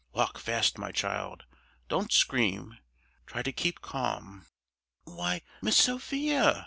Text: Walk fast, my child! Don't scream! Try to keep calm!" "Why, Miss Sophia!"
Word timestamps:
Walk 0.13 0.39
fast, 0.39 0.79
my 0.79 0.91
child! 0.91 1.43
Don't 1.87 2.11
scream! 2.11 2.79
Try 3.27 3.43
to 3.43 3.51
keep 3.51 3.81
calm!" 3.81 4.47
"Why, 5.03 5.43
Miss 5.61 5.77
Sophia!" 5.77 6.59